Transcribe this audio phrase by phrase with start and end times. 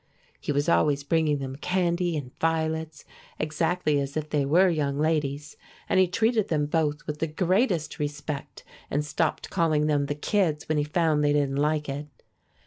[0.39, 3.05] He was always bringing them candy and violets,
[3.37, 7.99] exactly as if they were young ladies, and he treated them both with the greatest
[7.99, 12.07] respect, and stopped calling them the kids when he found they didn't like it.